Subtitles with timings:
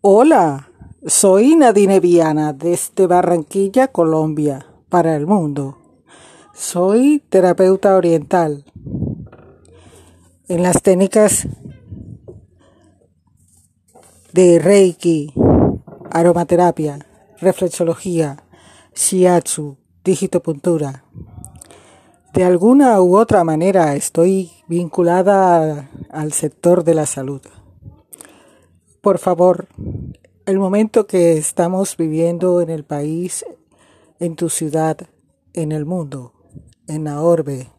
[0.00, 0.70] Hola,
[1.04, 5.76] soy Nadine Viana desde Barranquilla, Colombia, para el mundo.
[6.54, 8.64] Soy terapeuta oriental.
[10.46, 11.48] En las técnicas
[14.32, 15.34] de Reiki,
[16.12, 17.04] aromaterapia,
[17.40, 18.44] reflexología,
[18.94, 21.02] shiatsu, digitopuntura.
[22.34, 27.42] De alguna u otra manera estoy vinculada al sector de la salud.
[29.08, 29.68] Por favor,
[30.44, 33.42] el momento que estamos viviendo en el país,
[34.20, 34.98] en tu ciudad,
[35.54, 36.34] en el mundo,
[36.86, 37.70] en la orbe,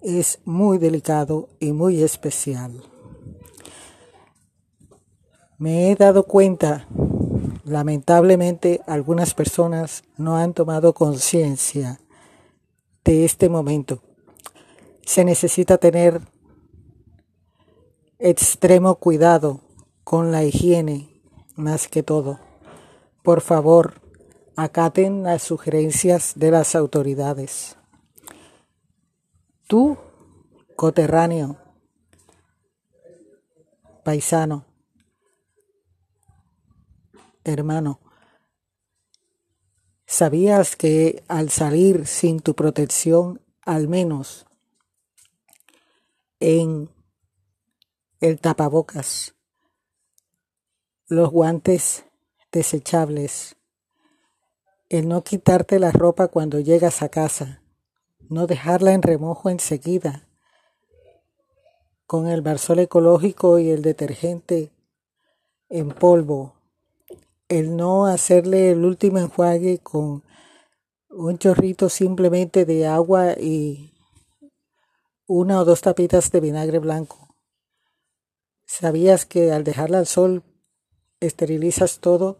[0.00, 2.82] es muy delicado y muy especial.
[5.58, 6.88] Me he dado cuenta,
[7.66, 12.00] lamentablemente algunas personas no han tomado conciencia
[13.04, 14.00] de este momento.
[15.04, 16.22] Se necesita tener
[18.18, 19.67] extremo cuidado
[20.08, 21.20] con la higiene
[21.54, 22.40] más que todo.
[23.22, 24.00] Por favor,
[24.56, 27.76] acaten las sugerencias de las autoridades.
[29.66, 29.98] Tú,
[30.76, 31.58] coterráneo,
[34.02, 34.64] paisano,
[37.44, 38.00] hermano,
[40.06, 44.46] ¿sabías que al salir sin tu protección, al menos
[46.40, 46.90] en
[48.20, 49.34] el tapabocas,
[51.08, 52.04] los guantes
[52.52, 53.56] desechables,
[54.90, 57.62] el no quitarte la ropa cuando llegas a casa,
[58.28, 60.28] no dejarla en remojo enseguida,
[62.06, 64.70] con el barzol ecológico y el detergente
[65.70, 66.56] en polvo,
[67.48, 70.22] el no hacerle el último enjuague con
[71.08, 73.94] un chorrito simplemente de agua y
[75.26, 77.34] una o dos tapitas de vinagre blanco.
[78.66, 80.42] ¿Sabías que al dejarla al sol
[81.20, 82.38] esterilizas todo?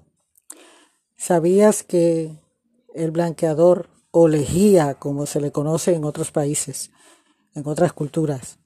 [1.16, 2.38] ¿Sabías que
[2.94, 6.90] el blanqueador o lejía, como se le conoce en otros países,
[7.54, 8.58] en otras culturas,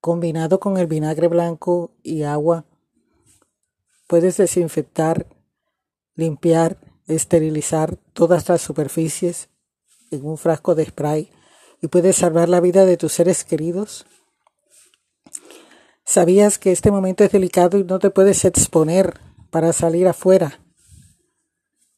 [0.00, 2.64] combinado con el vinagre blanco y agua,
[4.06, 5.26] puedes desinfectar,
[6.14, 9.48] limpiar, esterilizar todas las superficies
[10.10, 11.30] en un frasco de spray
[11.80, 14.06] y puedes salvar la vida de tus seres queridos?
[16.12, 20.58] ¿Sabías que este momento es delicado y no te puedes exponer para salir afuera?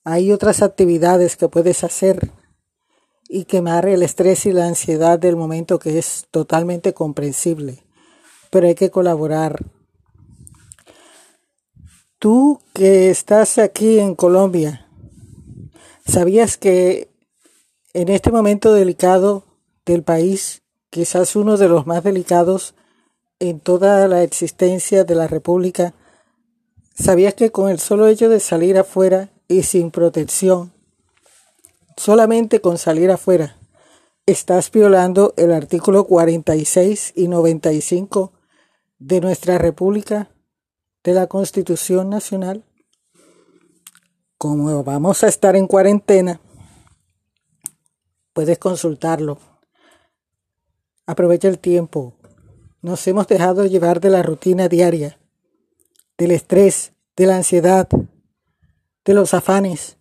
[0.05, 2.31] Hay otras actividades que puedes hacer
[3.27, 7.85] y quemar el estrés y la ansiedad del momento que es totalmente comprensible,
[8.51, 9.65] pero hay que colaborar.
[12.19, 14.91] Tú que estás aquí en Colombia,
[16.07, 17.09] ¿sabías que
[17.95, 19.45] en este momento delicado
[19.87, 22.75] del país, quizás uno de los más delicados,
[23.43, 25.95] en toda la existencia de la República,
[26.95, 30.73] ¿sabías que con el solo hecho de salir afuera y sin protección,
[31.97, 33.57] solamente con salir afuera,
[34.27, 38.33] estás violando el artículo 46 y 95
[39.01, 40.31] de nuestra República,
[41.03, 42.65] de la Constitución Nacional?
[44.39, 46.41] Como vamos a estar en cuarentena,
[48.33, 49.39] puedes consultarlo.
[51.07, 52.15] Aprovecha el tiempo,
[52.83, 55.19] nos hemos dejado llevar de la rutina diaria,
[56.19, 57.89] del estrés, de la ansiedad,
[59.05, 59.99] de los afanes,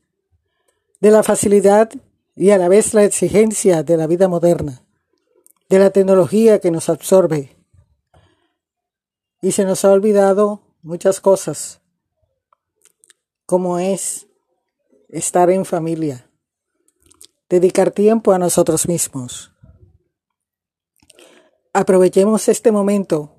[0.99, 1.91] de la facilidad
[2.35, 4.83] y a la vez la exigencia de la vida moderna,
[5.69, 7.55] de la tecnología que nos absorbe.
[9.41, 11.81] Y se nos ha olvidado muchas cosas,
[13.45, 14.27] como es
[15.09, 16.29] estar en familia,
[17.47, 19.50] dedicar tiempo a nosotros mismos
[21.73, 23.35] aprovechemos este momento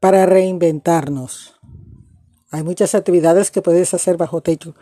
[0.00, 1.58] para reinventarnos.
[2.50, 4.74] Hay muchas actividades que puedes hacer bajo techo.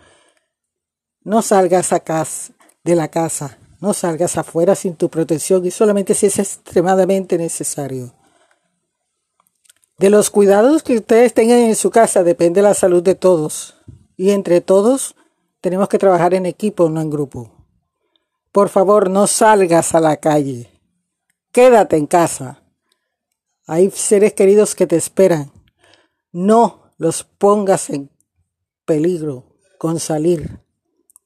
[1.22, 2.52] No salgas a casa,
[2.84, 8.14] de la casa, no salgas afuera sin tu protección y solamente si es extremadamente necesario.
[9.98, 13.74] De los cuidados que ustedes tengan en su casa depende la salud de todos.
[14.16, 15.14] Y entre todos
[15.60, 17.50] tenemos que trabajar en equipo, no en grupo.
[18.52, 20.70] Por favor, no salgas a la calle.
[21.50, 22.62] Quédate en casa.
[23.66, 25.50] Hay seres queridos que te esperan.
[26.30, 28.10] No los pongas en
[28.84, 29.44] peligro
[29.78, 30.60] con salir.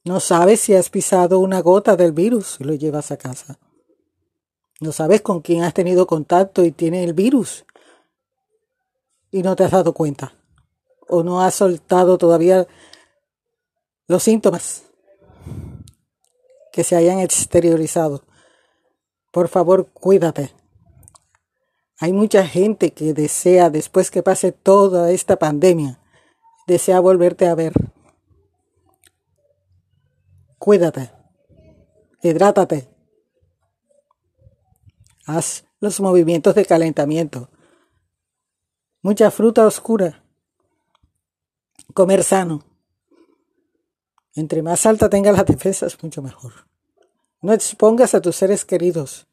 [0.03, 3.59] No sabes si has pisado una gota del virus y lo llevas a casa.
[4.79, 7.65] No sabes con quién has tenido contacto y tiene el virus
[9.29, 10.33] y no te has dado cuenta.
[11.07, 12.67] O no has soltado todavía
[14.07, 14.83] los síntomas
[16.71, 18.23] que se hayan exteriorizado.
[19.31, 20.60] Por favor, cuídate.
[22.01, 25.99] Hay mucha gente que desea, después que pase toda esta pandemia,
[26.65, 27.73] desea volverte a ver.
[30.57, 31.11] Cuídate,
[32.23, 32.89] hidrátate,
[35.27, 37.51] haz los movimientos de calentamiento,
[39.03, 40.23] mucha fruta oscura,
[41.93, 42.65] comer sano.
[44.33, 46.67] Entre más alta tengas las defensas, mucho mejor.
[47.41, 49.27] No expongas a tus seres queridos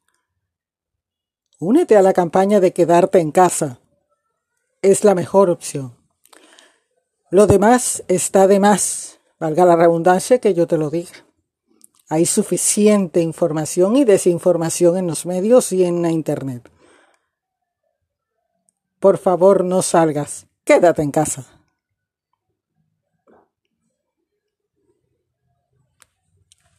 [1.60, 3.80] Únete a la campaña de quedarte en casa.
[4.80, 5.96] Es la mejor opción.
[7.30, 11.26] Lo demás está de más, valga la redundancia que yo te lo diga.
[12.08, 16.70] Hay suficiente información y desinformación en los medios y en la Internet.
[19.00, 20.46] Por favor, no salgas.
[20.64, 21.44] Quédate en casa.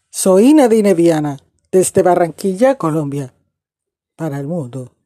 [0.10, 1.38] Soy Nadine Viana,
[1.70, 3.34] desde Barranquilla, Colombia
[4.20, 4.98] para el mundo.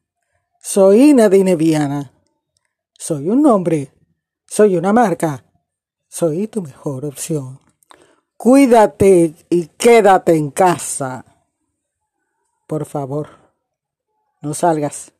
[0.60, 2.12] Soy Nadine Viana.
[2.98, 3.92] Soy un nombre.
[4.44, 5.44] Soy una marca.
[6.08, 7.60] Soy tu mejor opción.
[8.36, 11.24] Cuídate y quédate en casa.
[12.66, 13.28] Por favor,
[14.42, 15.12] no salgas.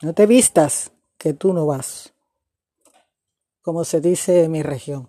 [0.00, 2.14] No te vistas, que tú no vas.
[3.60, 5.08] Como se dice en mi región.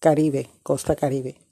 [0.00, 1.43] Caribe, costa Caribe.